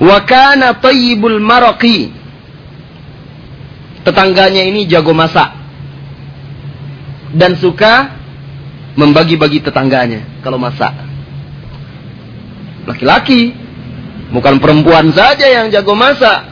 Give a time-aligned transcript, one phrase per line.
[0.00, 2.08] Wa kana tayyibul maraqi.
[4.00, 5.52] Tetangganya ini jago masak.
[7.36, 8.16] Dan suka
[8.98, 10.90] membagi-bagi tetangganya kalau masak.
[12.88, 13.54] Laki-laki,
[14.34, 16.49] bukan perempuan saja yang jago masak.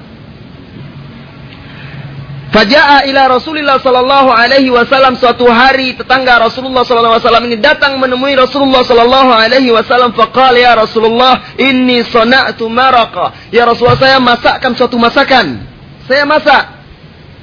[2.49, 8.01] Faja'a ila Rasulullah sallallahu alaihi wasallam suatu hari tetangga Rasulullah sallallahu alaihi wasallam ini datang
[8.01, 13.53] menemui Rasulullah sallallahu alaihi wasallam faqala ya Rasulullah inni sana'tu maraqa.
[13.53, 15.61] Ya Rasulullah saya masakkan suatu masakan.
[16.09, 16.81] Saya masak.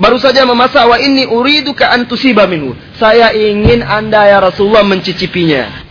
[0.01, 2.73] Baru saja memasak wa inni uriduka an tusiba minhu.
[2.97, 5.85] Saya ingin Anda ya Rasulullah mencicipinya.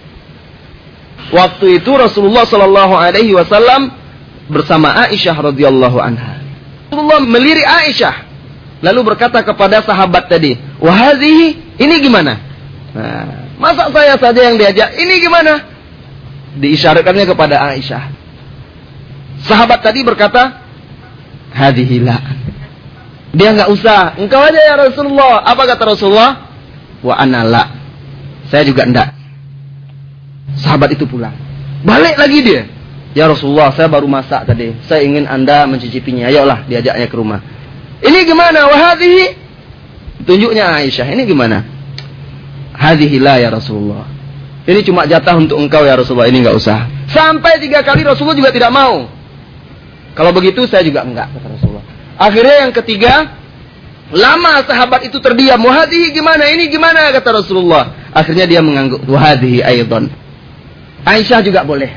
[1.31, 3.95] Waktu itu Rasulullah sallallahu alaihi wasallam
[4.51, 6.43] bersama Aisyah radhiyallahu anha.
[6.91, 8.24] Rasulullah melirik Aisyah
[8.85, 12.37] Lalu berkata kepada sahabat tadi, Wahazihi, ini gimana?
[12.93, 15.65] Nah, masa saya saja yang diajak, ini gimana?
[16.61, 18.13] Diisyaratkannya kepada Aisyah.
[19.49, 20.61] Sahabat tadi berkata,
[21.57, 22.21] Hadihilah.
[23.33, 25.43] Dia nggak usah, engkau aja ya Rasulullah.
[25.49, 26.33] Apa kata Rasulullah?
[27.01, 27.73] Wa anala.
[28.53, 29.17] Saya juga enggak.
[30.61, 31.35] Sahabat itu pulang.
[31.83, 32.63] Balik lagi dia.
[33.17, 34.77] Ya Rasulullah, saya baru masak tadi.
[34.87, 36.29] Saya ingin Anda mencicipinya.
[36.29, 37.54] Ayolah, diajaknya ke rumah.
[38.03, 38.67] Ini gimana?
[38.67, 39.27] Wahadihi.
[40.25, 41.07] Tunjuknya Aisyah.
[41.13, 41.63] Ini gimana?
[42.75, 44.09] Hadihi ya Rasulullah.
[44.65, 46.27] Ini cuma jatah untuk engkau ya Rasulullah.
[46.27, 46.89] Ini nggak usah.
[47.13, 49.07] Sampai tiga kali Rasulullah juga tidak mau.
[50.17, 51.85] Kalau begitu saya juga enggak kata Rasulullah.
[52.17, 53.15] Akhirnya yang ketiga,
[54.15, 55.61] lama sahabat itu terdiam.
[55.61, 56.49] Wahadihi gimana?
[56.49, 58.11] Ini gimana kata Rasulullah.
[58.15, 59.05] Akhirnya dia mengangguk.
[59.05, 60.09] Wahadihi aydan.
[61.05, 61.93] Aisyah juga boleh.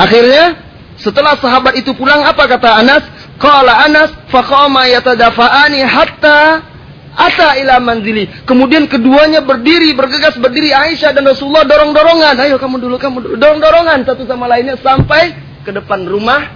[0.00, 0.56] Akhirnya
[0.96, 3.04] setelah sahabat itu pulang apa kata Anas?
[3.36, 6.64] Qala Anas faqama yatadafa'ani hatta
[7.16, 8.28] ata ila manzili.
[8.44, 12.36] Kemudian keduanya berdiri, bergegas berdiri Aisyah dan Rasulullah dorong-dorongan.
[12.40, 13.34] Ayo kamu dulu, kamu dulu.
[13.40, 16.52] Dorong-dorongan satu sama lainnya sampai ke depan rumah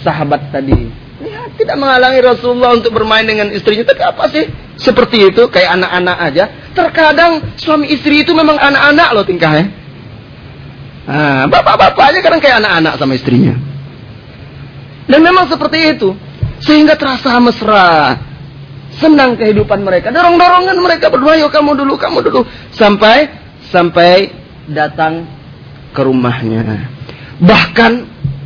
[0.00, 0.88] sahabat tadi.
[1.20, 3.84] Lihat, tidak menghalangi Rasulullah untuk bermain dengan istrinya.
[3.84, 4.44] Tapi apa sih?
[4.80, 6.44] Seperti itu, kayak anak-anak aja.
[6.72, 9.68] Terkadang suami istri itu memang anak-anak loh tingkahnya.
[11.04, 13.69] Nah, bapak-bapak aja kadang kayak anak-anak sama istrinya.
[15.10, 16.14] Dan memang seperti itu.
[16.62, 18.14] Sehingga terasa mesra.
[19.02, 20.14] Senang kehidupan mereka.
[20.14, 22.40] Dorong-dorongan mereka berdua, yuk kamu dulu, kamu dulu.
[22.70, 23.26] Sampai,
[23.74, 24.30] sampai
[24.70, 25.26] datang
[25.90, 26.86] ke rumahnya.
[27.42, 27.92] Bahkan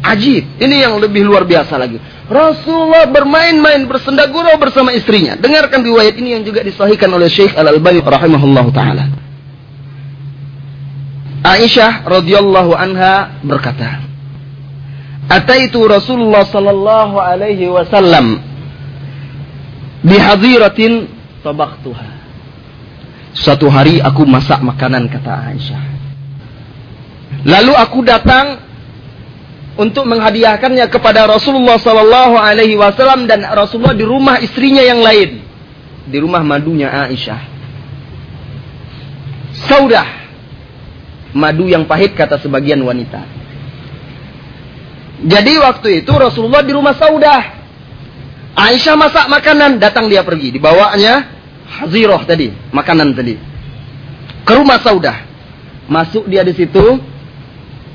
[0.04, 0.44] ajib.
[0.60, 1.98] Ini yang lebih luar biasa lagi.
[2.28, 5.36] Rasulullah bermain-main bersenda gurau bersama istrinya.
[5.36, 9.04] Dengarkan riwayat ini yang juga disahihkan oleh Syekh Al-Albani rahimahullah taala.
[11.44, 14.03] Aisyah radhiyallahu anha berkata,
[15.24, 18.44] Ataitu Rasulullah sallallahu alaihi wasallam
[20.04, 21.08] bihadiratin
[21.40, 22.08] tabaqtuha.
[23.34, 25.82] Suatu hari aku masak makanan kata Aisyah.
[27.44, 28.62] Lalu aku datang
[29.74, 35.42] untuk menghadiahkannya kepada Rasulullah sallallahu alaihi wasallam dan Rasulullah di rumah istrinya yang lain.
[36.04, 37.40] Di rumah madunya Aisyah.
[39.66, 40.08] Saudah.
[41.34, 43.43] Madu yang pahit kata sebagian wanita.
[45.22, 47.42] Jadi waktu itu Rasulullah di rumah Saudah.
[48.54, 50.54] Aisyah masak makanan, datang dia pergi.
[50.54, 51.30] Dibawanya
[51.78, 53.34] haziroh tadi, makanan tadi.
[54.42, 55.22] Ke rumah Saudah.
[55.86, 56.98] Masuk dia di situ.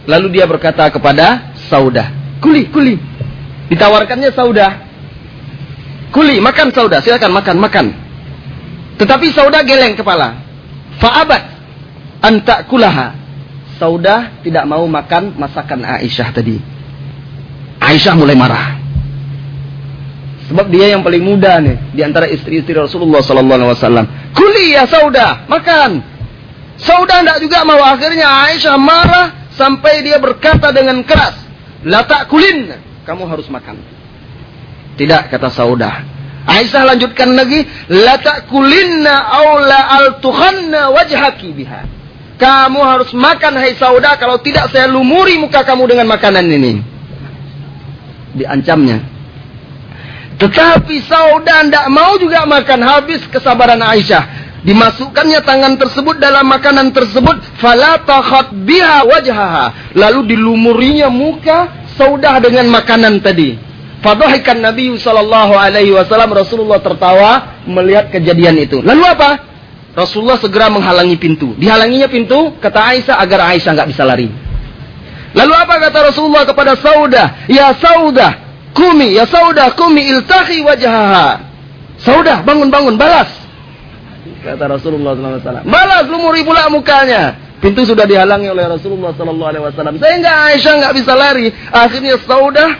[0.07, 2.07] Lalu dia berkata kepada Saudah.
[2.39, 2.95] Kuli, kuli.
[3.69, 4.71] Ditawarkannya Saudah.
[6.09, 6.99] Kuli, makan Saudah.
[7.03, 7.85] Silakan makan, makan.
[8.97, 10.39] Tetapi Saudah geleng kepala.
[10.97, 11.43] Fa'abat.
[12.19, 13.15] Anta kulaha.
[13.79, 16.78] Saudah tidak mau makan masakan Aisyah tadi.
[17.89, 18.77] Aisyah mulai marah.
[20.49, 24.05] Sebab dia yang paling muda nih di antara istri-istri Rasulullah sallallahu alaihi wasallam.
[24.33, 26.01] Kuli ya Sauda, makan.
[26.77, 31.37] Sauda tidak juga mau akhirnya Aisyah marah sampai dia berkata dengan keras,
[31.85, 33.77] "La kulin, kamu harus makan."
[34.97, 36.05] Tidak kata Sauda.
[36.49, 41.85] Aisyah lanjutkan lagi, "La ta'kulinna aw la altuhanna wajhaki biha."
[42.39, 46.98] Kamu harus makan hai Sauda kalau tidak saya lumuri muka kamu dengan makanan ini
[48.35, 49.01] diancamnya.
[50.39, 54.39] Tetapi Sauda tidak mau juga makan habis kesabaran Aisyah.
[54.63, 57.59] Dimasukkannya tangan tersebut dalam makanan tersebut.
[58.63, 59.95] Biha wajhaha.
[59.95, 63.59] Lalu dilumurinya muka Saudah dengan makanan tadi.
[63.99, 68.79] Fadhahikan Nabi sallallahu alaihi wasallam Rasulullah tertawa melihat kejadian itu.
[68.79, 69.43] Lalu apa?
[69.91, 71.51] Rasulullah segera menghalangi pintu.
[71.59, 74.31] Dihalanginya pintu kata Aisyah agar Aisyah nggak bisa lari.
[75.37, 77.45] Lalu apa kata Rasulullah kepada Saudah?
[77.45, 78.33] Ya Saudah,
[78.73, 81.45] kumi, ya Saudah, kumi iltahi wajahaha.
[82.01, 83.29] Saudah, bangun-bangun, balas.
[84.39, 85.67] Kata Rasulullah SAW.
[85.67, 87.35] Balas, lumuri pula mukanya.
[87.59, 89.99] Pintu sudah dihalangi oleh Rasulullah SAW.
[89.99, 91.51] Sehingga Aisyah nggak bisa lari.
[91.75, 92.71] Akhirnya Saudah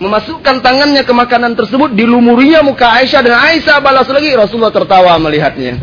[0.00, 4.34] memasukkan tangannya ke makanan tersebut, dilumurinya muka Aisyah dan Aisyah balas lagi.
[4.34, 5.78] Rasulullah tertawa melihatnya.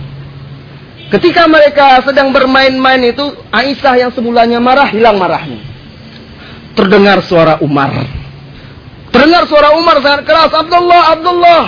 [1.13, 5.68] Ketika mereka sedang bermain-main itu, Aisyah yang semulanya marah, hilang marahnya.
[6.79, 7.91] Terdengar suara Umar.
[9.11, 11.65] Terdengar suara Umar sangat keras, Abdullah, Abdullah.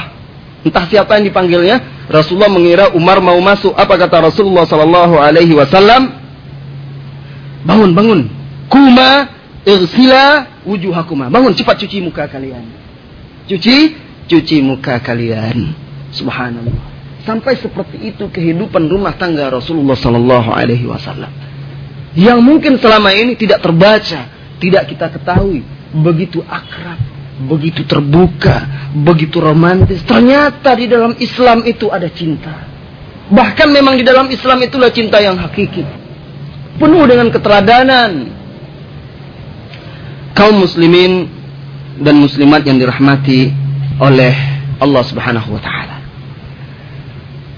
[0.63, 3.75] Entah siapa yang dipanggilnya, Rasulullah mengira Umar mau masuk.
[3.75, 6.15] Apa kata Rasulullah sallallahu alaihi wasallam?
[7.67, 8.19] Bangun, bangun.
[8.71, 9.27] Kuma
[9.67, 11.27] irsila wujuhakuma.
[11.27, 12.71] Bangun cepat cuci muka kalian.
[13.51, 13.99] Cuci,
[14.31, 15.75] cuci muka kalian.
[16.15, 16.87] Subhanallah.
[17.27, 21.29] Sampai seperti itu kehidupan rumah tangga Rasulullah sallallahu alaihi wasallam.
[22.15, 24.30] Yang mungkin selama ini tidak terbaca,
[24.61, 27.01] tidak kita ketahui, begitu akrab,
[27.49, 30.05] begitu terbuka, begitu romantis.
[30.05, 32.69] Ternyata di dalam Islam itu ada cinta.
[33.31, 35.81] Bahkan memang di dalam Islam itulah cinta yang hakiki.
[36.77, 38.29] Penuh dengan keteladanan,
[40.37, 41.25] kaum muslimin
[41.97, 43.49] dan muslimat yang dirahmati
[43.97, 44.33] oleh
[44.77, 45.97] Allah Subhanahu wa taala.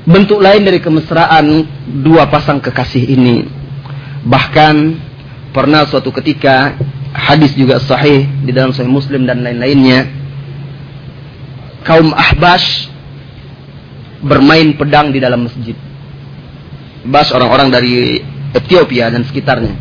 [0.04, 1.68] Bentuk lain dari kemesraan
[2.04, 3.64] dua pasang kekasih ini
[4.24, 4.96] bahkan
[5.54, 6.76] pernah suatu ketika
[7.14, 10.10] hadis juga sahih di dalam sahih Muslim dan lain-lainnya
[11.86, 12.90] kaum Ahbash
[14.24, 15.76] bermain pedang di dalam masjid.
[17.04, 18.24] Bas orang-orang dari
[18.56, 19.76] Ethiopia dan sekitarnya.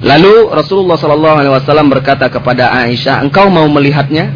[0.00, 4.32] Lalu Rasulullah Wasallam berkata kepada Aisyah, engkau mau melihatnya?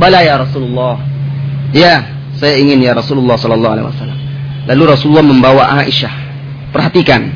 [0.00, 1.00] Bala ya Rasulullah.
[1.76, 2.08] Ya,
[2.40, 4.18] saya ingin ya Rasulullah Wasallam.
[4.66, 6.12] Lalu Rasulullah membawa Aisyah.
[6.72, 7.32] Perhatikan,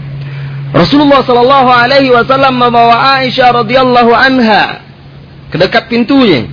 [0.70, 4.86] Rasulullah Sallallahu Alaihi Wasallam membawa Aisyah radhiyallahu anha
[5.50, 6.46] ke dekat pintunya.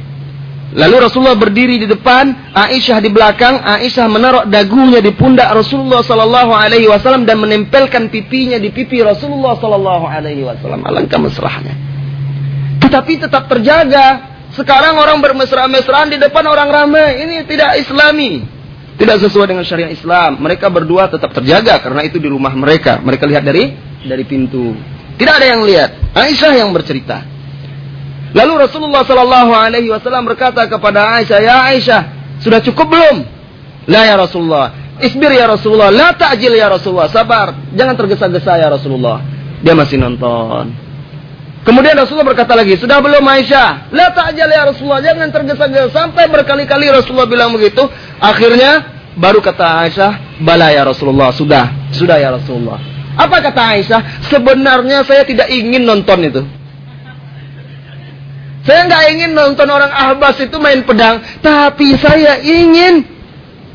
[0.78, 3.62] Lalu Rasulullah berdiri di depan, Aisyah di belakang.
[3.62, 9.56] Aisyah menaruh dagunya di pundak Rasulullah Sallallahu Alaihi Wasallam dan menempelkan pipinya di pipi Rasulullah
[9.56, 10.84] Sallallahu Alaihi Wasallam.
[10.84, 11.74] Alangkah mesrahnya.
[12.84, 14.36] Tetapi tetap terjaga.
[14.58, 17.22] Sekarang orang bermesra-mesraan di depan orang ramai.
[17.26, 18.57] Ini tidak Islami.
[18.98, 20.42] Tidak sesuai dengan syariat Islam.
[20.42, 22.98] Mereka berdua tetap terjaga karena itu di rumah mereka.
[22.98, 24.74] Mereka lihat dari dari pintu.
[25.18, 26.18] Tidak ada yang lihat.
[26.18, 27.22] Aisyah yang bercerita.
[28.34, 32.02] Lalu Rasulullah Sallallahu Alaihi Wasallam berkata kepada Aisyah, ya Aisyah,
[32.42, 33.18] sudah cukup belum?
[33.88, 34.98] La ya Rasulullah.
[34.98, 35.94] Isbir ya Rasulullah.
[35.94, 37.08] La ta'jil ya Rasulullah.
[37.10, 37.54] Sabar.
[37.78, 39.22] Jangan tergesa-gesa ya Rasulullah.
[39.62, 40.87] Dia masih nonton.
[41.68, 43.92] Kemudian Rasulullah berkata lagi, sudah belum Aisyah?
[43.92, 45.04] La ta'jil ya Rasulullah.
[45.04, 45.92] Jangan tergesa-gesa.
[45.92, 47.84] Sampai berkali-kali Rasulullah bilang begitu.
[48.24, 48.88] Akhirnya
[49.20, 51.36] baru kata Aisyah, bala ya Rasulullah.
[51.36, 51.92] Sudah.
[51.92, 52.80] Sudah ya Rasulullah.
[53.20, 54.32] Apa kata Aisyah?
[54.32, 56.42] Sebenarnya saya tidak ingin nonton itu.
[58.64, 63.04] Saya nggak ingin nonton orang ahbas itu main pedang, tapi saya ingin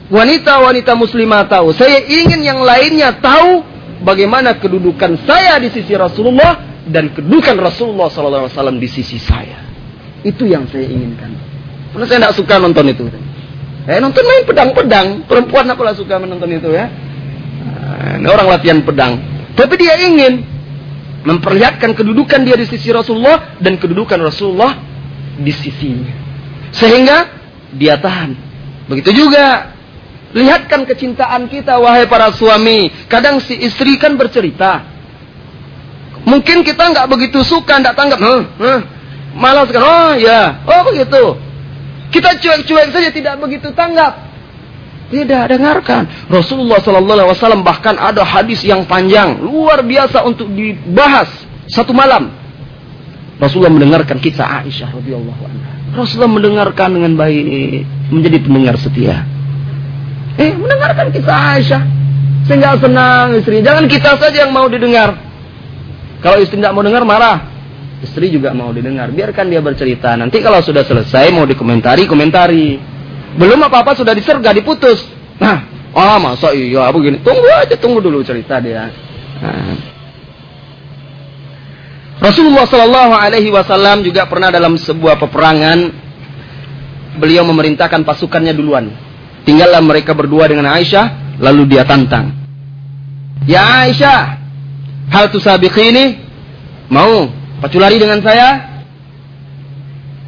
[0.09, 1.77] wanita-wanita muslimah tahu.
[1.77, 3.65] Saya ingin yang lainnya tahu
[4.01, 9.63] bagaimana kedudukan saya di sisi Rasulullah dan kedudukan Rasulullah SAW di sisi saya.
[10.23, 11.31] Itu yang saya inginkan.
[11.95, 13.05] Karena saya tidak suka nonton itu.
[13.87, 15.07] Eh nonton main pedang-pedang.
[15.27, 16.87] Perempuan apalah suka menonton itu ya.
[16.87, 19.19] Nah, ini orang latihan pedang.
[19.55, 20.43] Tapi dia ingin
[21.23, 24.79] memperlihatkan kedudukan dia di sisi Rasulullah dan kedudukan Rasulullah
[25.39, 26.11] di sisinya.
[26.75, 27.31] Sehingga
[27.75, 28.35] dia tahan.
[28.91, 29.75] Begitu juga
[30.33, 32.91] lihatkan kecintaan kita wahai para suami.
[33.07, 34.92] Kadang si istri kan bercerita.
[36.23, 38.19] Mungkin kita nggak begitu suka, nggak tanggap.
[38.23, 38.81] Huh, huh.
[39.33, 39.83] Malas kan?
[39.83, 41.23] Oh ya, oh begitu.
[42.13, 44.31] Kita cuek-cuek saja tidak begitu tanggap.
[45.13, 46.09] Tidak dengarkan.
[46.29, 51.29] Rasulullah Sallallahu Alaihi Wasallam bahkan ada hadis yang panjang, luar biasa untuk dibahas
[51.69, 52.33] satu malam.
[53.41, 55.71] Rasulullah mendengarkan kisah Aisyah radhiyallahu anha.
[55.93, 57.45] Rasulullah mendengarkan dengan baik,
[58.09, 59.25] menjadi pendengar setia.
[60.41, 61.83] Eh, mendengarkan kisah Aisyah.
[62.49, 63.63] Sehingga senang istri.
[63.63, 65.15] Jangan kita saja yang mau didengar.
[66.23, 67.51] Kalau istri tidak mau dengar marah.
[68.03, 69.11] Istri juga mau didengar.
[69.11, 70.15] Biarkan dia bercerita.
[70.15, 72.79] Nanti kalau sudah selesai mau dikomentari, komentari.
[73.39, 75.03] Belum apa-apa sudah diserga, diputus.
[75.39, 77.23] Nah, oh masa iya begini.
[77.23, 78.91] Tunggu aja, tunggu dulu cerita dia.
[79.43, 79.93] Nah.
[82.23, 85.91] Rasulullah Shallallahu Alaihi Wasallam juga pernah dalam sebuah peperangan
[87.19, 88.95] beliau memerintahkan pasukannya duluan.
[89.43, 92.31] Tinggallah mereka berdua dengan Aisyah, lalu dia tantang.
[93.43, 94.42] Ya Aisyah,
[95.11, 96.23] hal ini
[96.93, 97.25] Mau
[97.65, 98.69] pacu lari dengan saya?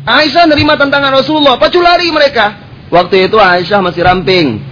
[0.05, 2.57] Aisyah nerima tantangan Rasulullah, pacu lari mereka.
[2.89, 4.65] Waktu itu Aisyah masih ramping.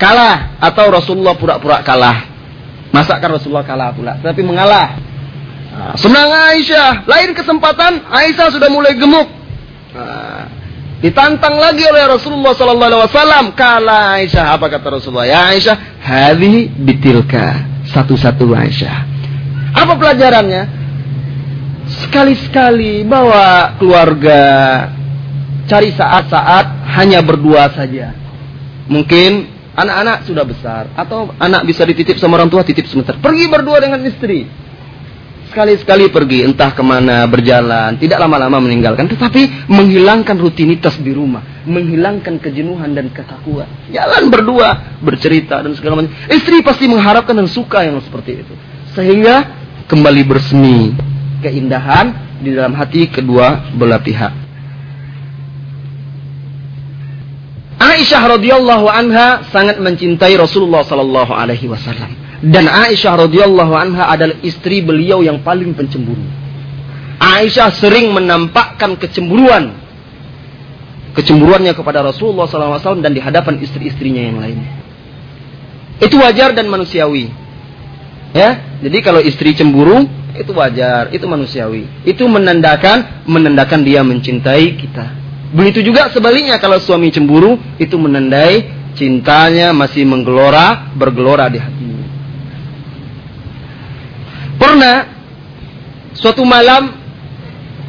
[0.00, 2.24] Kalah atau Rasulullah pura-pura kalah.
[2.88, 4.96] Masakan Rasulullah kalah pula, tapi mengalah.
[5.76, 7.04] Nah, senang Aisyah.
[7.04, 9.28] Lain kesempatan Aisyah sudah mulai gemuk.
[9.92, 10.48] Nah,
[11.04, 13.52] ditantang lagi oleh Rasulullah Wasallam.
[13.52, 14.56] Kalah Aisyah.
[14.56, 15.28] Apa kata Rasulullah?
[15.28, 17.60] Ya Aisyah, hadhi bitilka.
[17.88, 19.15] Satu-satu Aisyah.
[19.76, 20.62] Apa pelajarannya?
[21.86, 24.42] Sekali-sekali bawa keluarga,
[25.68, 26.66] cari saat-saat
[26.98, 28.10] hanya berdua saja.
[28.90, 33.14] Mungkin anak-anak sudah besar atau anak bisa dititip sama orang tua titip sebentar.
[33.20, 34.48] Pergi berdua dengan istri.
[35.46, 42.42] Sekali-sekali pergi entah ke mana berjalan, tidak lama-lama meninggalkan, tetapi menghilangkan rutinitas di rumah, menghilangkan
[42.42, 43.64] kejenuhan dan kekakuan.
[43.88, 46.12] Jalan berdua, bercerita dan segala macam.
[46.28, 48.54] Istri pasti mengharapkan dan suka yang seperti itu.
[48.98, 50.92] Sehingga kembali bersemi
[51.40, 54.32] keindahan di dalam hati kedua belah pihak.
[57.76, 62.12] Aisyah radhiyallahu anha sangat mencintai Rasulullah sallallahu alaihi wasallam
[62.44, 66.24] dan Aisyah radhiyallahu anha adalah istri beliau yang paling pencemburu.
[67.16, 69.72] Aisyah sering menampakkan kecemburuan
[71.16, 74.60] kecemburuannya kepada Rasulullah SAW dan di hadapan istri-istrinya yang lain.
[75.96, 77.32] Itu wajar dan manusiawi.
[78.34, 80.06] Ya, jadi kalau istri cemburu
[80.36, 81.88] itu wajar, itu manusiawi.
[82.04, 85.06] Itu menandakan menandakan dia mencintai kita.
[85.56, 92.06] Begitu juga sebaliknya kalau suami cemburu itu menandai cintanya masih menggelora, bergelora di hatinya.
[94.56, 94.96] Pernah
[96.16, 96.96] suatu malam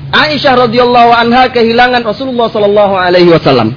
[0.08, 3.76] Aisyah radhiyallahu anha kehilangan Rasulullah sallallahu alaihi wasallam.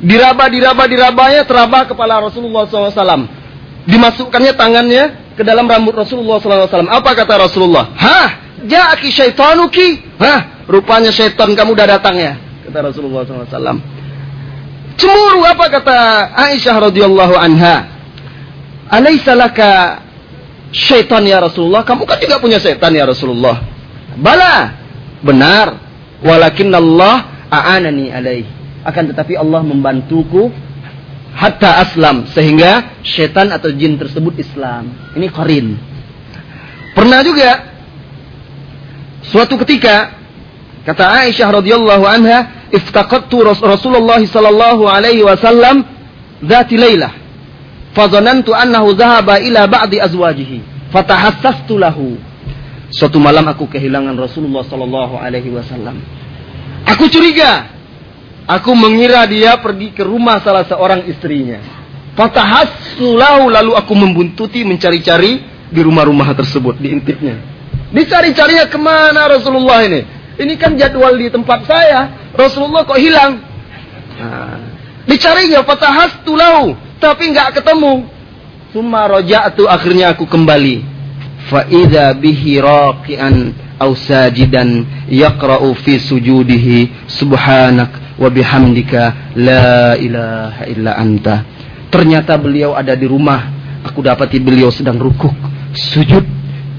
[0.00, 3.28] Diraba diraba dirabanya teraba kepala Rasulullah SAW.
[3.84, 6.68] Dimasukkannya tangannya ke dalam rambut Rasulullah SAW.
[6.84, 7.88] Apa kata Rasulullah?
[7.96, 10.20] Hah, ja'aki syaitanuki?
[10.20, 13.82] Hah, rupanya syaitan kamu udah datang ya kata Rasulullah SAW.
[14.94, 15.98] Cemburu apa kata
[16.38, 17.90] Aisyah radhiyallahu anha?
[18.86, 19.98] Alaysa laka
[20.70, 21.82] syaitan ya Rasulullah?
[21.82, 23.58] Kamu kan juga punya setan ya Rasulullah.
[24.14, 24.78] Bala.
[25.20, 25.74] Benar.
[26.22, 28.46] Walakin Allah a'anani alaih.
[28.86, 30.52] Akan tetapi Allah membantuku
[31.34, 34.92] hatta aslam sehingga syaitan atau jin tersebut Islam.
[35.14, 35.78] Ini qarin.
[36.94, 37.50] Pernah juga
[39.24, 40.10] suatu ketika
[40.82, 45.86] kata Aisyah radhiyallahu anha iftaqattu Rasulullah sallallahu alaihi wasallam
[46.42, 47.12] dzati lailah
[47.94, 50.58] fadhanantu annahu dhahaba ila ba'di azwajihi.
[50.90, 52.18] Fatahassastu lahu.
[52.90, 56.02] Suatu malam aku kehilangan Rasulullah sallallahu alaihi wasallam.
[56.90, 57.70] Aku curiga
[58.46, 61.60] aku mengira dia pergi ke rumah salah seorang istrinya
[62.14, 67.36] fatahasstu lahu lalu aku membuntuti mencari-cari di rumah-rumah tersebut diintipnya
[67.90, 70.00] dicari-carinya ke mana Rasulullah ini
[70.40, 73.42] ini kan jadwal di tempat saya Rasulullah kok hilang.
[74.20, 78.06] Nah, fatahas tulau, tapi nggak ketemu.
[78.70, 80.86] Summa roja'tu akhirnya aku kembali.
[81.50, 91.36] Fa'idha bihi raqian aw sajidan yaqra'u fi sujudihi subhanak wa bihamdika la ilaha illa anta.
[91.88, 93.58] Ternyata beliau ada di rumah.
[93.80, 95.32] Aku dapati beliau sedang rukuk,
[95.72, 96.22] sujud.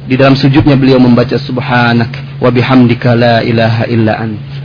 [0.06, 4.56] Di dalam sujudnya beliau membaca subhanak wa bihamdika la ilaha illa anta.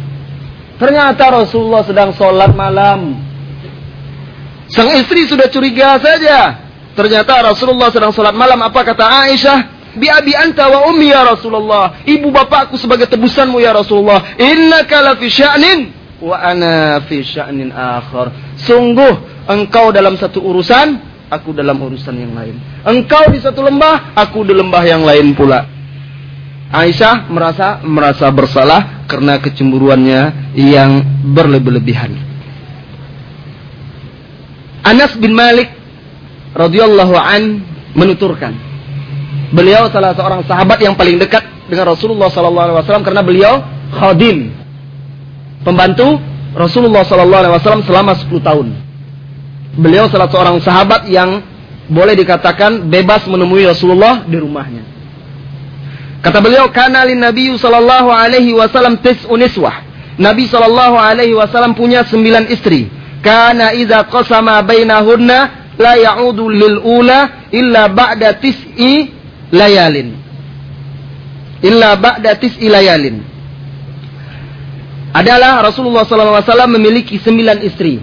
[0.77, 3.17] Ternyata Rasulullah sedang sholat malam.
[4.69, 6.61] Sang istri sudah curiga saja.
[6.93, 8.61] Ternyata Rasulullah sedang sholat malam.
[8.61, 9.59] Apa kata Aisyah?
[9.97, 12.05] Bi abi anta wa ummi ya Rasulullah.
[12.05, 14.37] Ibu bapakku sebagai tebusanmu ya Rasulullah.
[14.37, 18.33] Inna kala fi sya'nin wa ana fi sya'nin akhar.
[18.61, 22.57] Sungguh engkau dalam satu urusan, aku dalam urusan yang lain.
[22.87, 25.67] Engkau di satu lembah, aku di lembah yang lain pula.
[26.67, 32.11] Aisyah merasa merasa bersalah karena kecemburuannya yang berlebih-lebihan.
[34.83, 35.71] Anas bin Malik
[36.55, 37.63] radhiyallahu an
[37.95, 38.55] menuturkan
[39.51, 43.63] beliau salah seorang sahabat yang paling dekat dengan Rasulullah sallallahu alaihi wasallam karena beliau
[43.95, 44.55] khadim
[45.67, 46.23] pembantu
[46.55, 48.67] Rasulullah sallallahu alaihi wasallam selama 10 tahun.
[49.77, 51.43] Beliau salah seorang sahabat yang
[51.91, 54.87] boleh dikatakan bebas menemui Rasulullah di rumahnya.
[56.25, 59.85] Kata beliau, "Kana lin Nabi sallallahu alaihi wasallam tis'un niswah."
[60.17, 62.89] Nabi sallallahu alaihi wasallam punya sembilan istri.
[63.21, 65.39] Kana idza qasama bainahunna
[65.77, 69.13] la ya'udu lil ula illa ba'da tis'i
[69.53, 70.17] layalin.
[71.61, 73.36] Illa ba'da tis'i layalin.
[75.17, 77.97] Adalah Rasulullah wasallam memiliki sembilan istri.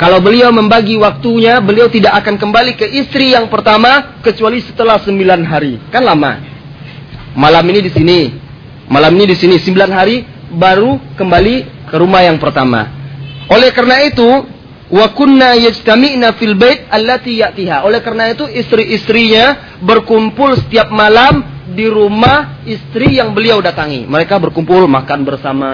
[0.00, 5.44] Kalau beliau membagi waktunya, beliau tidak akan kembali ke istri yang pertama kecuali setelah sembilan
[5.44, 5.76] hari.
[5.92, 6.40] Kan lama.
[7.36, 8.20] Malam ini di sini.
[8.88, 9.60] Malam ini di sini.
[9.60, 12.88] Sembilan hari baru kembali ke rumah yang pertama.
[13.52, 14.26] Oleh karena itu,
[14.90, 17.84] wa kunna yajtami'na fil bait allati ya'tiha.
[17.84, 24.04] Oleh karena itu istri-istrinya berkumpul setiap malam di rumah istri yang beliau datangi.
[24.04, 25.70] Mereka berkumpul makan bersama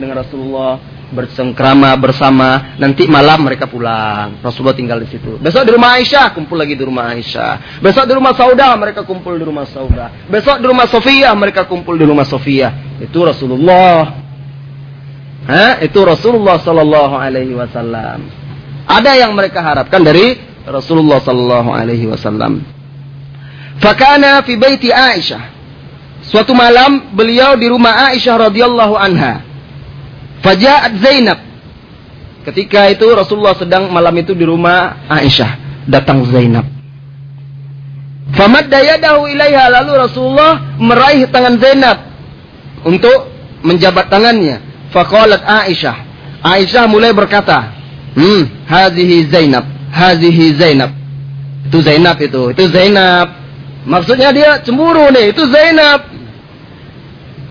[0.00, 0.80] dengan Rasulullah,
[1.12, 2.78] bersengkrama bersama.
[2.80, 4.40] Nanti malam mereka pulang.
[4.40, 5.36] Rasulullah tinggal di situ.
[5.36, 7.80] Besok di rumah Aisyah, kumpul lagi di rumah Aisyah.
[7.84, 10.26] Besok di rumah Sauda, mereka kumpul di rumah Sauda.
[10.26, 12.98] Besok di rumah Sofia, mereka kumpul di rumah Sofia.
[12.98, 14.24] Itu Rasulullah.
[15.44, 15.84] Ha?
[15.84, 18.24] Itu Rasulullah sallallahu alaihi wasallam.
[18.84, 22.64] Ada yang mereka harapkan dari Rasulullah sallallahu alaihi wasallam.
[23.84, 25.52] Fakana fi baiti Aisyah.
[26.24, 29.44] Suatu malam beliau di rumah Aisyah radhiyallahu anha.
[30.40, 31.38] Faja'at Zainab.
[32.48, 35.84] Ketika itu Rasulullah sedang malam itu di rumah Aisyah.
[35.84, 36.64] Datang Zainab.
[38.32, 41.98] Famadda yadahu ilaiha lalu Rasulullah meraih tangan Zainab
[42.88, 43.28] untuk
[43.60, 44.64] menjabat tangannya.
[44.96, 45.96] Faqalat Aisyah.
[46.40, 47.68] Aisyah mulai berkata,
[48.16, 50.92] "Hmm, hadhihi Zainab, hadhihi Zainab."
[51.68, 53.43] Itu Zainab itu, itu Zainab.
[53.84, 56.08] Maksudnya dia cemburu nih, itu Zainab.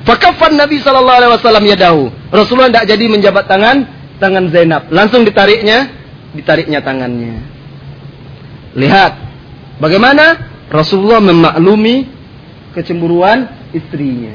[0.04, 2.04] Fakafan Nabi sallallahu alaihi wasallam yadahu.
[2.34, 3.88] Rasulullah tidak jadi menjabat tangan
[4.20, 5.88] tangan Zainab, langsung ditariknya,
[6.36, 7.40] ditariknya tangannya.
[8.76, 9.14] Lihat
[9.80, 12.10] bagaimana Rasulullah memaklumi
[12.76, 14.34] kecemburuan istrinya.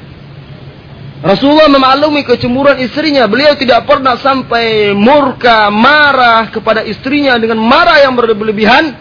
[1.18, 3.26] Rasulullah memaklumi kecemburuan istrinya.
[3.26, 8.94] Beliau tidak pernah sampai murka, marah kepada istrinya dengan marah yang berlebihan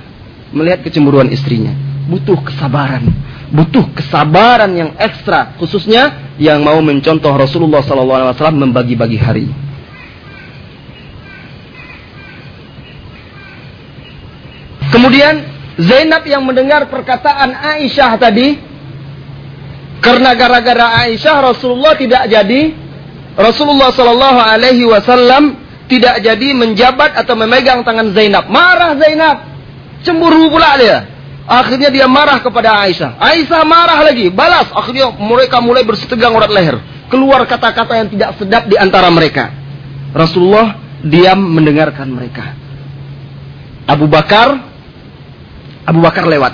[0.50, 1.87] melihat kecemburuan istrinya.
[2.08, 3.04] Butuh kesabaran.
[3.52, 5.56] Butuh kesabaran yang ekstra.
[5.60, 9.48] Khususnya yang mau mencontoh Rasulullah SAW membagi-bagi hari.
[14.88, 15.44] Kemudian
[15.78, 18.58] Zainab yang mendengar perkataan Aisyah tadi
[20.02, 22.74] karena gara-gara Aisyah Rasulullah tidak jadi
[23.38, 25.54] Rasulullah Shallallahu Alaihi Wasallam
[25.86, 28.50] tidak jadi menjabat atau memegang tangan Zainab.
[28.50, 29.46] Marah Zainab,
[30.02, 31.17] cemburu pula dia.
[31.48, 33.16] Akhirnya dia marah kepada Aisyah.
[33.24, 34.68] Aisyah marah lagi, balas.
[34.76, 36.76] Akhirnya mereka mulai bersetegang urat leher.
[37.08, 39.56] Keluar kata-kata yang tidak sedap di antara mereka.
[40.12, 40.76] Rasulullah
[41.08, 42.52] diam mendengarkan mereka.
[43.88, 44.60] Abu Bakar,
[45.88, 46.52] Abu Bakar lewat.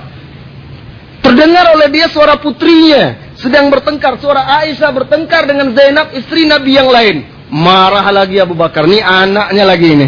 [1.25, 4.21] Terdengar oleh dia suara putrinya sedang bertengkar.
[4.21, 7.25] Suara Aisyah bertengkar dengan Zainab, istri Nabi yang lain.
[7.49, 8.85] Marah lagi Abu Bakar.
[8.85, 10.07] Ini anaknya lagi ini.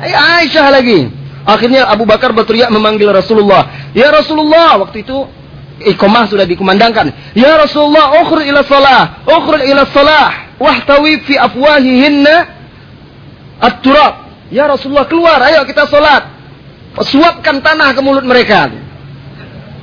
[0.00, 1.25] Aisyah lagi.
[1.46, 3.94] Akhirnya Abu Bakar berteriak memanggil Rasulullah.
[3.94, 5.30] Ya Rasulullah, waktu itu
[5.94, 7.14] ikomah sudah dikumandangkan.
[7.38, 12.34] Ya Rasulullah, ukhruj ila salah, ukhruj ila salah, wahtawi fi afwahihinna
[13.62, 14.26] at-turab.
[14.50, 16.34] Ya Rasulullah, keluar, ayo kita salat.
[16.98, 18.66] Suapkan tanah ke mulut mereka.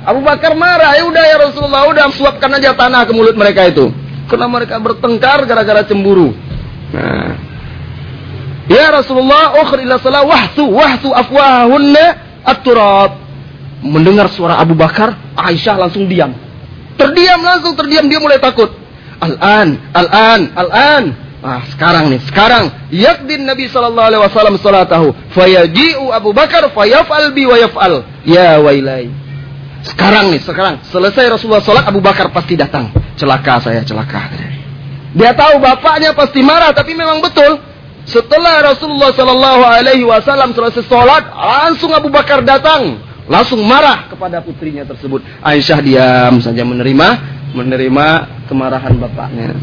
[0.04, 3.88] Abu Bakar marah, ya udah ya Rasulullah, udah suapkan aja tanah ke mulut mereka itu.
[4.28, 6.36] Karena mereka bertengkar gara-gara cemburu.
[6.92, 7.53] Nah.
[8.64, 12.06] Ya Rasulullah, ukhir ila salah wahsu wahsu afwahunna
[12.48, 13.20] at-turab.
[13.84, 16.32] Mendengar suara Abu Bakar, Aisyah langsung diam.
[16.96, 18.72] Terdiam langsung terdiam dia mulai takut.
[19.20, 21.04] Al-an, al-an, al-an.
[21.44, 27.44] Ah, sekarang nih, sekarang yakdin Nabi sallallahu alaihi wasallam salatahu, fayaji'u Abu Bakar fayaf'al bi
[27.44, 28.00] wa yaf'al.
[28.24, 29.12] Ya wailai.
[29.84, 30.80] Sekarang nih, sekarang.
[30.88, 32.88] Selesai Rasulullah sholat, Abu Bakar pasti datang.
[33.20, 34.32] Celaka saya, celaka.
[35.12, 37.60] Dia tahu bapaknya pasti marah, tapi memang betul.
[38.04, 44.84] Setelah Rasulullah Shallallahu Alaihi Wasallam selesai sholat, langsung Abu Bakar datang, langsung marah kepada putrinya
[44.84, 45.24] tersebut.
[45.40, 47.08] Aisyah diam saja menerima,
[47.56, 48.06] menerima
[48.44, 49.56] kemarahan bapaknya.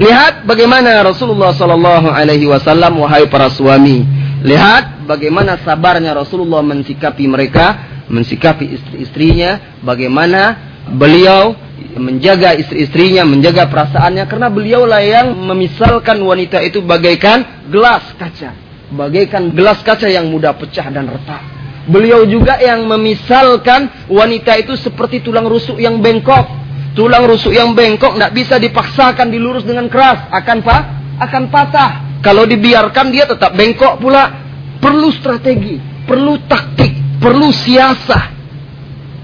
[0.00, 4.04] Lihat bagaimana Rasulullah Shallallahu Alaihi Wasallam, wahai para suami,
[4.40, 10.56] lihat bagaimana sabarnya Rasulullah mensikapi mereka mensikapi istri-istrinya, bagaimana
[10.94, 11.58] beliau
[11.96, 18.56] menjaga istri-istrinya, menjaga perasaannya karena beliaulah yang memisalkan wanita itu bagaikan gelas kaca,
[18.92, 21.42] bagaikan gelas kaca yang mudah pecah dan retak.
[21.86, 26.66] Beliau juga yang memisalkan wanita itu seperti tulang rusuk yang bengkok.
[26.98, 30.82] Tulang rusuk yang bengkok tidak bisa dipaksakan dilurus dengan keras, akan pak,
[31.22, 31.90] akan patah.
[32.24, 34.44] Kalau dibiarkan dia tetap bengkok pula.
[34.76, 38.36] Perlu strategi, perlu taktik, perlu siasah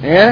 [0.02, 0.28] ya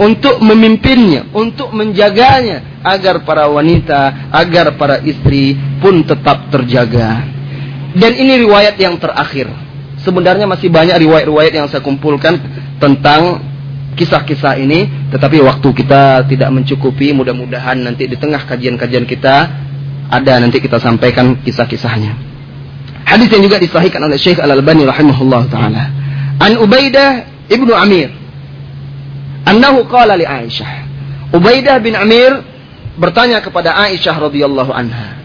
[0.00, 7.28] untuk memimpinnya, untuk menjaganya agar para wanita, agar para istri pun tetap terjaga.
[7.92, 9.52] Dan ini riwayat yang terakhir.
[10.00, 12.40] Sebenarnya masih banyak riwayat-riwayat yang saya kumpulkan
[12.80, 13.44] tentang
[13.92, 17.12] kisah-kisah ini, tetapi waktu kita tidak mencukupi.
[17.12, 19.36] Mudah-mudahan nanti di tengah kajian-kajian kita
[20.08, 22.16] ada nanti kita sampaikan kisah-kisahnya.
[23.04, 25.84] Hadis yang juga disahihkan oleh Syekh Al-Albani rahimahullah taala.
[26.40, 28.19] An Ubaidah ibnu Amir.
[29.46, 30.70] Annahu qala li Aisyah.
[31.30, 32.42] Ubaidah bin Amir
[32.98, 35.16] bertanya kepada Aisyah radhiyallahu anha.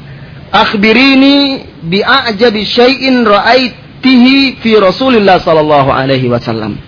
[0.54, 6.80] Akhbirini bi a'jabi syai'in ra'aitihi fi Rasulillah sallallahu alaihi wasallam.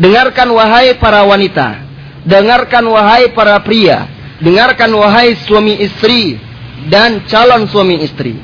[0.00, 1.78] Dengarkan wahai para wanita,
[2.26, 4.10] dengarkan wahai para pria,
[4.42, 6.34] dengarkan wahai suami istri
[6.90, 8.34] dan calon suami istri.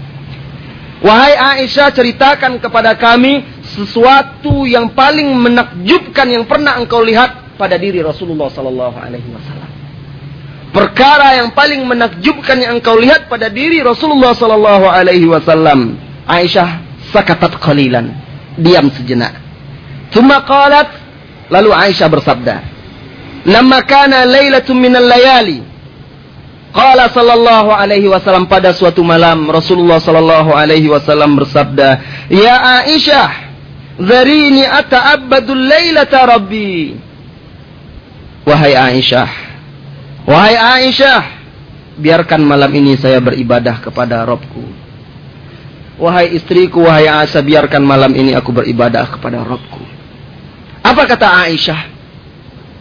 [1.00, 1.32] Wahai
[1.64, 3.40] Aisyah ceritakan kepada kami
[3.72, 9.70] sesuatu yang paling menakjubkan yang pernah engkau lihat pada diri Rasulullah sallallahu alaihi wasallam.
[10.72, 15.98] perkara yang paling menakjubkan yang engkau lihat pada diri Rasulullah sallallahu alaihi wasallam.
[16.24, 18.14] Aisyah sakatat qalilan,
[18.54, 19.34] diam sejenak.
[20.14, 20.88] Thumma qalat,
[21.50, 22.56] lalu Aisyah bersabda,
[23.50, 25.70] "Lamma kana lailatun minal layali"
[26.70, 31.98] Qala sallallahu alaihi wasallam pada suatu malam Rasulullah sallallahu alaihi wasallam bersabda,
[32.30, 33.30] "Ya Aisyah,
[33.98, 37.09] zarini ata'abbadul lailata rabbi."
[38.44, 39.28] Wahai Aisyah,
[40.24, 41.22] Wahai Aisyah,
[42.00, 44.64] biarkan malam ini saya beribadah kepada Robku.
[46.00, 49.84] Wahai istriku, wahai Aisyah, biarkan malam ini aku beribadah kepada Robku.
[50.80, 51.80] Apa kata Aisyah?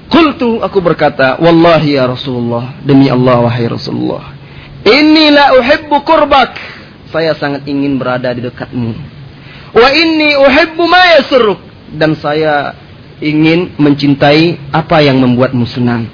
[0.09, 4.33] Kultu aku berkata, Wallahi ya Rasulullah, demi Allah wahai Rasulullah.
[4.87, 6.55] Inilah uhibbu kurbak.
[7.11, 8.93] Saya sangat ingin berada di dekatmu.
[9.75, 11.61] Wa inni uhibbu ma yasurruk.
[11.89, 12.73] Dan saya
[13.19, 16.07] ingin mencintai apa yang membuatmu senang.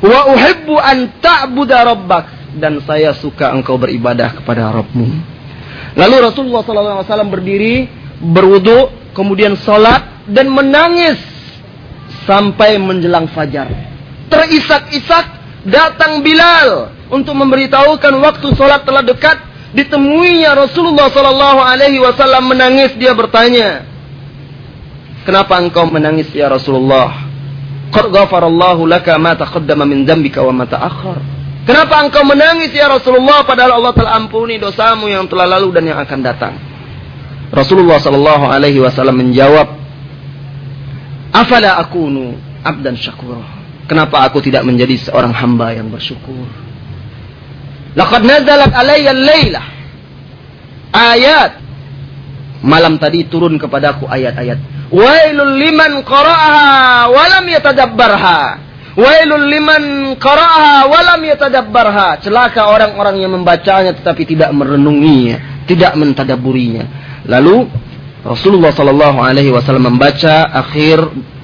[0.00, 2.24] Wa uhibbu an ta'buda rabbak
[2.56, 5.06] dan saya suka engkau beribadah kepada Rabbmu.
[5.94, 7.86] Lalu Rasulullah SAW berdiri,
[8.22, 11.18] berwudu, kemudian salat dan menangis
[12.24, 13.66] sampai menjelang fajar.
[14.30, 15.26] Terisak-isak
[15.66, 19.50] datang Bilal untuk memberitahukan waktu salat telah dekat.
[19.70, 22.90] Ditemuinya Rasulullah Wasallam menangis.
[22.98, 23.86] Dia bertanya,
[25.24, 27.28] Kenapa engkau menangis ya Rasulullah?
[27.90, 31.18] Qad ghafarallahu laka ma taqaddama min dzambika wa ma ta'akhkhar.
[31.68, 35.98] Kenapa engkau menangis ya Rasulullah padahal Allah telah ampuni dosamu yang telah lalu dan yang
[36.00, 36.54] akan datang?
[37.50, 39.68] Rasulullah sallallahu alaihi wasallam menjawab,
[41.34, 43.42] "Afala akunu abdan syakur?"
[43.90, 46.46] Kenapa aku tidak menjadi seorang hamba yang bersyukur?
[47.98, 49.66] Laqad nazalat alayya al-lailah
[50.94, 51.58] ayat
[52.62, 58.40] malam tadi turun kepadaku ayat-ayat Wailul liman qara'aha walam yatadabbarha.
[58.98, 59.82] Wailul liman
[60.18, 62.18] qara'aha walam yatadabbarha.
[62.26, 66.84] Celaka orang-orang yang membacanya tetapi tidak merenunginya, tidak mentadaburinya.
[67.30, 67.70] Lalu
[68.26, 71.00] Rasulullah sallallahu alaihi wasallam membaca akhir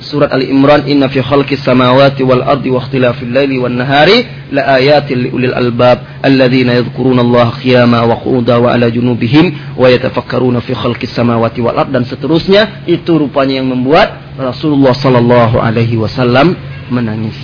[0.06, 4.22] surat Ali Imran inna fi khalqis samawati wal ardi wa ikhtilafil laili wan nahari
[4.54, 9.90] la ayatin li ulil albab alladzina yadhkuruna Allah qiyama wa qu'uda wa ala junubihim wa
[9.90, 15.98] yatafakkaruna fi khalqis samawati wal ardi dan seterusnya itu rupanya yang membuat Rasulullah sallallahu alaihi
[15.98, 16.54] wasallam
[16.86, 17.34] menangis.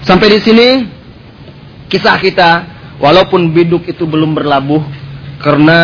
[0.00, 0.68] Sampai di sini
[1.92, 2.50] kisah kita
[2.96, 4.80] walaupun biduk itu belum berlabuh
[5.44, 5.78] karena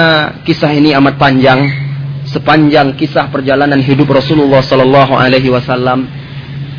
[0.48, 1.91] kisah ini amat panjang
[2.32, 6.08] sepanjang kisah perjalanan hidup Rasulullah Sallallahu Alaihi Wasallam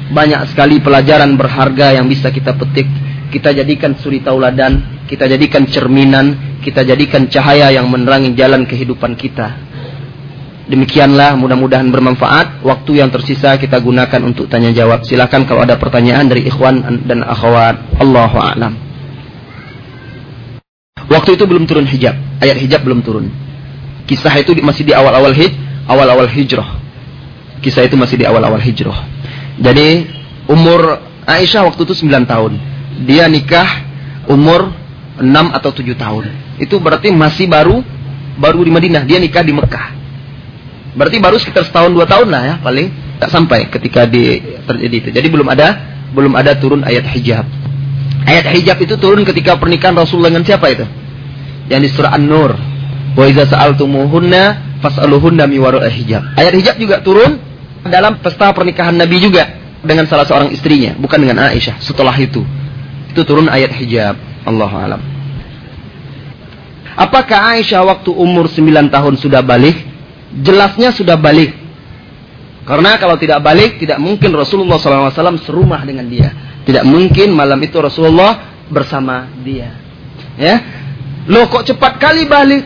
[0.10, 2.90] banyak sekali pelajaran berharga yang bisa kita petik.
[3.30, 9.58] Kita jadikan suri tauladan kita jadikan cerminan kita jadikan cahaya yang menerangi jalan kehidupan kita.
[10.64, 12.64] Demikianlah mudah-mudahan bermanfaat.
[12.64, 15.04] Waktu yang tersisa kita gunakan untuk tanya jawab.
[15.04, 18.00] Silakan kalau ada pertanyaan dari ikhwan dan akhwat.
[18.00, 18.74] Allahu a'lam.
[21.12, 22.16] Waktu itu belum turun hijab.
[22.40, 23.53] Ayat hijab belum turun
[24.04, 25.56] Kisah itu masih di awal-awal hij,
[25.88, 26.80] awal-awal hijrah.
[27.64, 29.08] Kisah itu masih di awal-awal hijrah.
[29.60, 30.08] Jadi
[30.52, 32.60] umur Aisyah waktu itu 9 tahun.
[33.08, 33.68] Dia nikah
[34.28, 34.76] umur
[35.20, 35.24] 6
[35.56, 36.24] atau 7 tahun.
[36.60, 37.80] Itu berarti masih baru
[38.36, 39.08] baru di Madinah.
[39.08, 39.88] Dia nikah di Mekah.
[40.94, 44.38] Berarti baru sekitar setahun dua tahun lah ya paling tak sampai ketika di
[44.68, 45.10] terjadi itu.
[45.10, 45.68] Jadi belum ada
[46.14, 47.48] belum ada turun ayat hijab.
[48.30, 50.86] Ayat hijab itu turun ketika pernikahan Rasul dengan siapa itu?
[51.72, 52.73] Yang di surah An-Nur
[53.14, 54.42] Wa idza sa'altumuhunna
[54.82, 56.34] fas'aluhunna mi wara'i hijab.
[56.36, 57.38] Ayat hijab juga turun
[57.86, 61.84] dalam pesta pernikahan Nabi juga dengan salah seorang istrinya, bukan dengan Aisyah.
[61.84, 62.42] Setelah itu,
[63.12, 64.16] itu turun ayat hijab.
[64.44, 65.02] Allahu alam.
[66.94, 69.76] Apakah Aisyah waktu umur 9 tahun sudah balik?
[70.34, 71.54] Jelasnya sudah balik.
[72.64, 76.32] Karena kalau tidak balik, tidak mungkin Rasulullah SAW serumah dengan dia.
[76.64, 79.76] Tidak mungkin malam itu Rasulullah bersama dia.
[80.40, 80.64] Ya,
[81.28, 82.64] Loh kok cepat kali balik?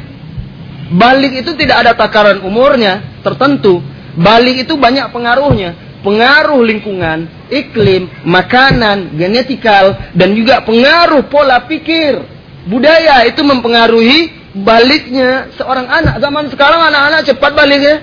[0.88, 3.84] Balik itu tidak ada takaran umurnya tertentu.
[4.16, 6.02] Balik itu banyak pengaruhnya.
[6.02, 12.24] Pengaruh lingkungan, iklim, makanan, genetikal, dan juga pengaruh pola pikir.
[12.70, 16.16] Budaya itu mempengaruhi baliknya seorang anak.
[16.24, 17.96] Zaman sekarang anak-anak cepat baliknya.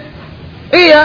[0.69, 1.03] Iya.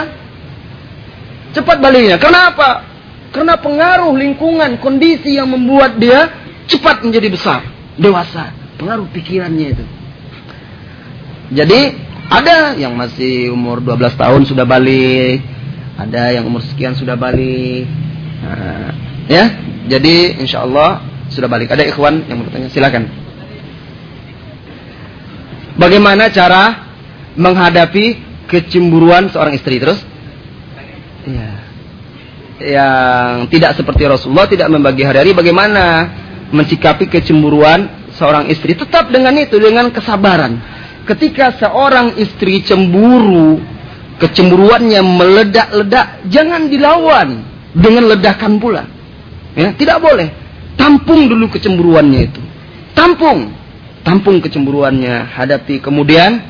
[1.56, 2.20] Cepat baliknya.
[2.20, 2.84] Kenapa?
[3.30, 6.28] Karena pengaruh lingkungan, kondisi yang membuat dia
[6.66, 7.60] cepat menjadi besar,
[7.94, 8.50] dewasa.
[8.76, 9.84] Pengaruh pikirannya itu.
[11.50, 11.80] Jadi
[12.30, 15.42] ada yang masih umur 12 tahun sudah balik,
[15.98, 17.90] ada yang umur sekian sudah balik.
[18.40, 18.94] Nah,
[19.26, 19.44] ya,
[19.90, 21.70] jadi insya Allah sudah balik.
[21.70, 23.10] Ada ikhwan yang bertanya, silakan.
[25.74, 26.86] Bagaimana cara
[27.34, 28.06] menghadapi
[28.46, 29.98] kecemburuan seorang istri terus?
[31.26, 31.50] Ya.
[32.60, 36.20] Yang tidak seperti Rasulullah tidak membagi hari-hari bagaimana?
[36.50, 40.58] mencikapi kecemburuan seorang istri tetap dengan itu dengan kesabaran.
[41.08, 43.58] Ketika seorang istri cemburu,
[44.20, 48.84] kecemburuannya meledak-ledak, jangan dilawan dengan ledakan pula.
[49.56, 50.28] Ya, tidak boleh.
[50.78, 52.42] Tampung dulu kecemburuannya itu.
[52.94, 53.52] Tampung.
[54.00, 55.82] Tampung kecemburuannya, hadapi.
[55.82, 56.40] Kemudian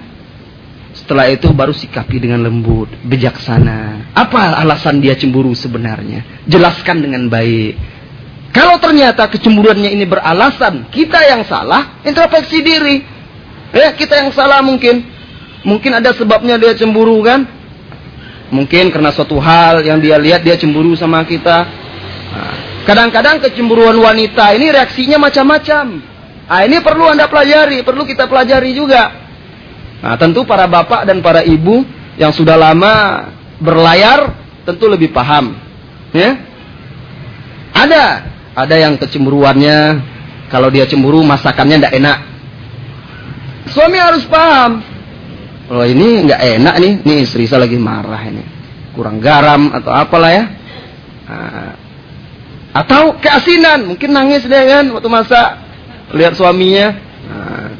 [0.90, 4.12] setelah itu baru sikapi dengan lembut, bijaksana.
[4.14, 6.46] Apa alasan dia cemburu sebenarnya?
[6.46, 7.74] Jelaskan dengan baik.
[8.50, 12.96] Kalau ternyata kecemburuannya ini beralasan kita yang salah, introspeksi diri.
[13.70, 15.06] Ya, kita yang salah mungkin.
[15.62, 17.46] Mungkin ada sebabnya dia cemburu kan?
[18.50, 21.58] Mungkin karena suatu hal yang dia lihat dia cemburu sama kita.
[22.30, 26.02] Nah, kadang-kadang kecemburuan wanita ini reaksinya macam-macam.
[26.50, 29.14] Nah, ini perlu Anda pelajari, perlu kita pelajari juga.
[30.02, 31.86] Nah, tentu para bapak dan para ibu
[32.18, 33.28] yang sudah lama
[33.62, 34.34] berlayar
[34.66, 35.54] tentu lebih paham.
[36.10, 36.40] Ya?
[37.70, 38.04] Ada,
[38.56, 40.02] ada yang kecemburuannya
[40.50, 42.18] kalau dia cemburu masakannya tidak enak.
[43.68, 44.80] Suami harus paham.
[45.70, 48.42] Oh ini nggak enak nih, nih istri saya lagi marah ini,
[48.96, 50.44] kurang garam atau apalah ya.
[51.30, 51.72] Nah,
[52.74, 55.48] atau keasinan, mungkin nangis dia kan waktu masak.
[56.10, 56.90] Lihat suaminya.
[57.30, 57.70] Nah,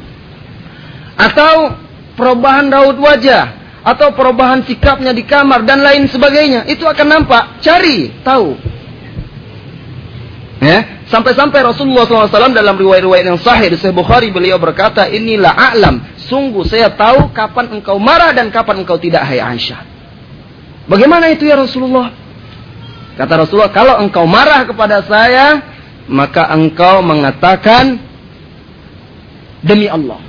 [1.19, 1.75] atau
[2.15, 3.59] perubahan raut wajah.
[3.81, 6.69] Atau perubahan sikapnya di kamar dan lain sebagainya.
[6.69, 7.59] Itu akan nampak.
[7.65, 8.13] Cari.
[8.21, 8.53] Tahu.
[10.61, 15.99] Ya sampai-sampai Rasulullah SAW dalam riwayat-riwayat yang sahih di Sahih Bukhari beliau berkata inilah a'lam
[16.31, 19.83] sungguh saya tahu kapan engkau marah dan kapan engkau tidak hai Aisyah
[20.87, 22.15] bagaimana itu ya Rasulullah
[23.19, 25.59] kata Rasulullah kalau engkau marah kepada saya
[26.07, 27.99] maka engkau mengatakan
[29.61, 30.23] demi Allah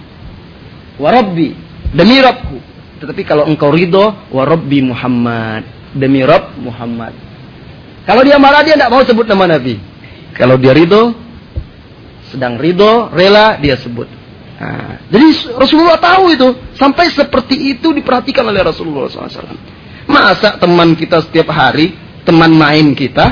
[0.98, 2.58] wa Rabbi demi Rabbku.
[3.04, 5.62] Tetapi kalau engkau ridho, wa Rabbi Muhammad.
[5.92, 7.12] Demi Rabb Muhammad.
[8.08, 9.76] Kalau dia marah dia tidak mau sebut nama Nabi.
[10.32, 11.12] Kalau dia ridho,
[12.32, 14.08] sedang ridho, rela dia sebut.
[14.62, 16.48] Nah, jadi Rasulullah tahu itu.
[16.78, 19.58] Sampai seperti itu diperhatikan oleh Rasulullah SAW.
[20.06, 23.26] Masa teman kita setiap hari, teman main kita,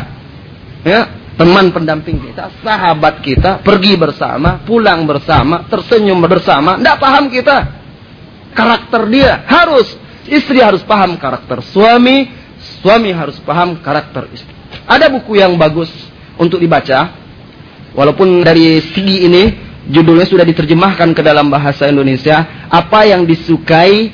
[0.83, 1.07] ya,
[1.39, 7.57] teman pendamping kita, sahabat kita, pergi bersama, pulang bersama, tersenyum bersama, tidak paham kita
[8.55, 9.47] karakter dia.
[9.47, 9.89] Harus.
[10.31, 12.29] Istri harus paham karakter suami.
[12.85, 14.53] Suami harus paham karakter istri.
[14.85, 15.89] Ada buku yang bagus
[16.41, 17.21] untuk dibaca.
[17.93, 19.43] Walaupun dari segi ini
[19.93, 22.67] judulnya sudah diterjemahkan ke dalam bahasa Indonesia.
[22.73, 24.09] Apa yang disukai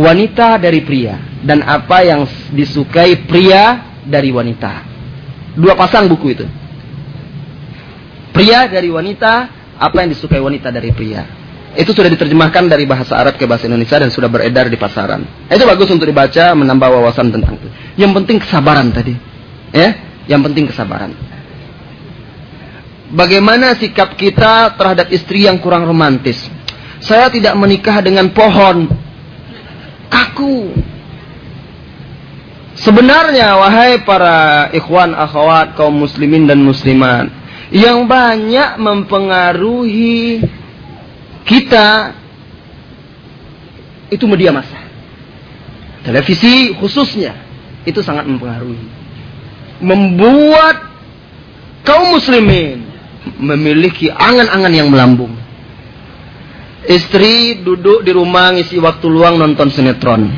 [0.00, 1.20] wanita dari pria.
[1.44, 2.24] Dan apa yang
[2.56, 4.88] disukai pria dari wanita.
[5.54, 6.46] Dua pasang buku itu.
[8.32, 9.32] Pria dari wanita,
[9.76, 11.26] apa yang disukai wanita dari pria.
[11.74, 15.26] Itu sudah diterjemahkan dari bahasa Arab ke bahasa Indonesia dan sudah beredar di pasaran.
[15.50, 17.68] Itu bagus untuk dibaca, menambah wawasan tentang itu.
[17.98, 19.14] Yang penting kesabaran tadi.
[19.74, 19.94] Ya,
[20.30, 21.12] yang penting kesabaran.
[23.08, 26.44] Bagaimana sikap kita terhadap istri yang kurang romantis?
[27.00, 28.84] Saya tidak menikah dengan pohon.
[30.12, 30.76] Kaku.
[32.76, 37.26] Sebenarnya wahai para ikhwan akhwat kaum muslimin dan muslimat
[37.74, 40.44] yang banyak mempengaruhi
[41.42, 42.12] kita
[44.12, 44.78] itu media massa.
[46.04, 47.34] Televisi khususnya
[47.88, 48.84] itu sangat mempengaruhi.
[49.80, 50.76] Membuat
[51.82, 52.87] kaum muslimin
[53.36, 55.32] memiliki angan-angan yang melambung.
[56.88, 60.32] Istri duduk di rumah ngisi waktu luang nonton sinetron.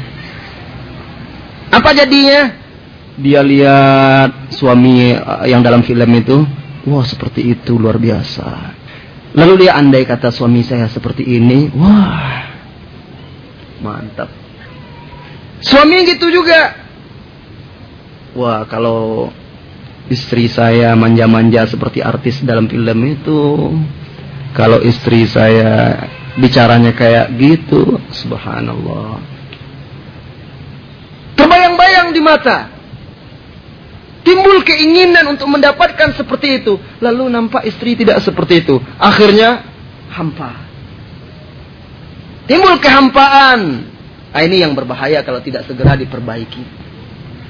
[1.70, 2.58] Apa jadinya?
[3.14, 6.42] Dia lihat suami eh, yang dalam film itu,
[6.90, 8.78] wah seperti itu luar biasa.
[9.38, 12.50] Lalu dia andai kata suami saya seperti ini, wah,
[13.78, 14.26] mantap.
[15.62, 16.74] Suami gitu juga.
[18.34, 19.30] Wah, kalau
[20.10, 23.40] istri saya manja-manja seperti artis dalam film itu,
[24.52, 26.02] kalau istri saya
[26.34, 29.22] bicaranya kayak gitu, subhanallah.
[31.38, 32.58] Terbayang-bayang di mata.
[34.20, 36.76] Timbul keinginan untuk mendapatkan seperti itu.
[37.00, 38.76] Lalu nampak istri tidak seperti itu.
[39.00, 39.64] Akhirnya
[40.12, 40.60] hampa.
[42.44, 43.88] Timbul kehampaan.
[44.30, 46.62] Nah, ini yang berbahaya kalau tidak segera diperbaiki.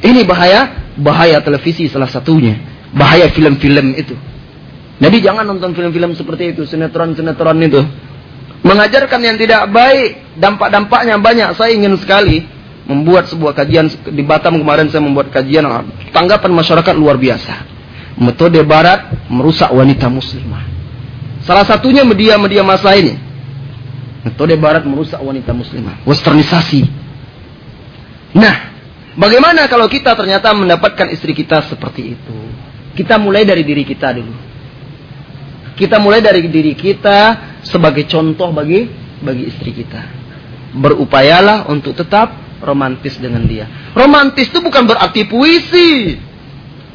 [0.01, 2.61] Ini bahaya, bahaya televisi salah satunya.
[2.93, 4.15] Bahaya film-film itu.
[5.01, 7.81] Jadi jangan nonton film-film seperti itu, sinetron-sinetron itu.
[8.61, 11.57] Mengajarkan yang tidak baik, dampak-dampaknya banyak.
[11.57, 12.45] Saya ingin sekali
[12.85, 15.65] membuat sebuah kajian di Batam kemarin saya membuat kajian
[16.13, 17.81] tanggapan masyarakat luar biasa.
[18.21, 20.67] Metode barat merusak wanita muslimah.
[21.47, 23.17] Salah satunya media-media masa ini.
[24.21, 26.05] Metode barat merusak wanita muslimah.
[26.05, 26.85] Westernisasi.
[28.37, 28.80] Nah,
[29.17, 32.37] bagaimana kalau kita ternyata mendapatkan istri kita seperti itu?
[32.95, 34.35] Kita mulai dari diri kita dulu.
[35.79, 37.19] Kita mulai dari diri kita
[37.65, 38.85] sebagai contoh bagi
[39.25, 40.03] bagi istri kita.
[40.77, 43.95] Berupayalah untuk tetap romantis dengan dia.
[43.97, 46.21] Romantis itu bukan berarti puisi.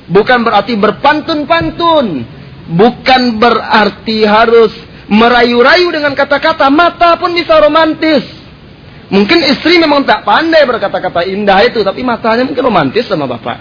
[0.06, 2.08] Bukan berarti berpantun-pantun.
[2.70, 4.74] Bukan berarti harus
[5.10, 6.70] merayu-rayu dengan kata-kata.
[6.70, 8.45] Mata pun bisa romantis.
[9.06, 11.86] Mungkin istri memang tak pandai berkata-kata indah itu.
[11.86, 13.58] Tapi matanya mungkin romantis sama bapak.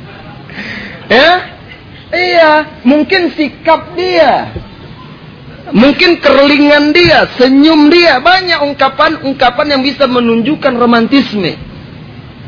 [1.20, 1.30] ya?
[2.10, 2.52] Iya.
[2.84, 4.50] Mungkin sikap dia.
[5.70, 11.69] Mungkin kerlingan dia, senyum dia, banyak ungkapan-ungkapan yang bisa menunjukkan romantisme.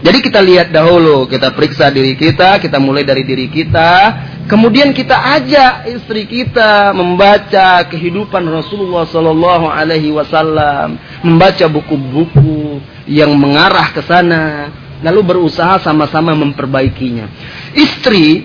[0.03, 4.19] Jadi kita lihat dahulu, kita periksa diri kita, kita mulai dari diri kita,
[4.51, 13.95] kemudian kita ajak istri kita membaca kehidupan Rasulullah Sallallahu Alaihi Wasallam, membaca buku-buku yang mengarah
[13.95, 14.75] ke sana,
[15.07, 17.31] lalu berusaha sama-sama memperbaikinya.
[17.71, 18.43] Istri,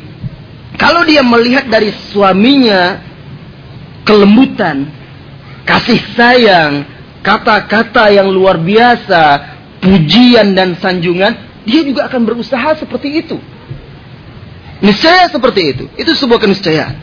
[0.77, 3.01] kalau dia melihat dari suaminya
[4.05, 4.93] kelembutan,
[5.65, 6.85] kasih sayang,
[7.25, 13.37] kata-kata yang luar biasa, pujian dan sanjungan, dia juga akan berusaha seperti itu.
[14.79, 15.85] Niscaya seperti itu.
[15.99, 16.95] Itu sebuah keniscayaan.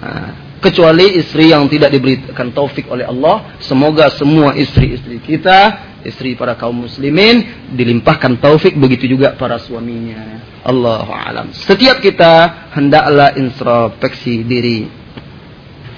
[0.00, 6.60] Nah, kecuali istri yang tidak diberikan taufik oleh Allah, semoga semua istri-istri kita, istri para
[6.60, 10.44] kaum muslimin dilimpahkan taufik begitu juga para suaminya.
[10.60, 11.56] Allahu alam.
[11.56, 15.00] Setiap kita hendaklah introspeksi diri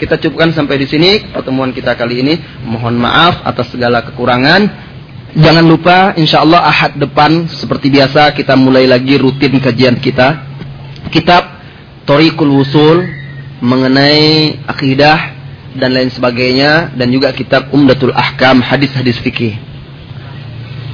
[0.02, 2.34] kita cukupkan sampai di sini pertemuan kita kali ini.
[2.66, 4.90] Mohon maaf atas segala kekurangan.
[5.32, 10.44] Jangan lupa insya Allah ahad depan seperti biasa kita mulai lagi rutin kajian kita.
[11.08, 11.56] Kitab
[12.04, 13.08] Torikul Wusul
[13.64, 15.32] mengenai akidah
[15.72, 19.56] dan lain sebagainya dan juga kitab Umdatul Ahkam hadis-hadis fikih.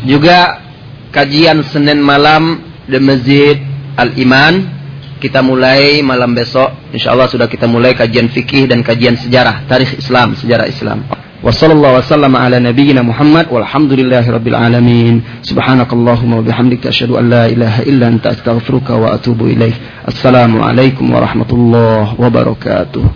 [0.07, 0.63] Juga
[1.11, 3.59] kajian Senin malam di Masjid
[3.99, 4.79] Al-Iman
[5.19, 6.95] kita mulai malam besok.
[6.95, 11.03] Insya Allah sudah kita mulai kajian fikih dan kajian sejarah, tarikh Islam, sejarah Islam.
[11.39, 15.23] Wassallallahu wasallam ala nabiyyina Muhammad walhamdulillahi rabbil alamin.
[15.47, 19.79] Subhanakallahumma wa bihamdika asyhadu an la ilaha illa anta astaghfiruka wa atubu ilaik.
[20.03, 23.07] Assalamualaikum warahmatullahi wabarakatuh.